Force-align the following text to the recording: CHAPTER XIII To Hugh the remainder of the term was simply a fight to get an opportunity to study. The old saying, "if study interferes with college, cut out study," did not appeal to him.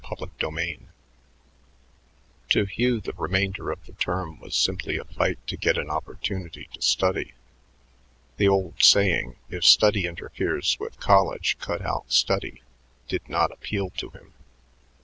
CHAPTER 0.03 0.31
XIII 0.41 0.79
To 2.49 2.65
Hugh 2.65 2.99
the 3.01 3.13
remainder 3.13 3.69
of 3.69 3.85
the 3.85 3.93
term 3.93 4.39
was 4.39 4.55
simply 4.55 4.97
a 4.97 5.03
fight 5.05 5.37
to 5.45 5.55
get 5.55 5.77
an 5.77 5.91
opportunity 5.91 6.67
to 6.73 6.81
study. 6.81 7.33
The 8.37 8.47
old 8.47 8.81
saying, 8.81 9.35
"if 9.51 9.63
study 9.63 10.07
interferes 10.07 10.75
with 10.79 10.99
college, 10.99 11.55
cut 11.59 11.83
out 11.83 12.11
study," 12.11 12.63
did 13.07 13.29
not 13.29 13.51
appeal 13.51 13.91
to 13.97 14.09
him. 14.09 14.33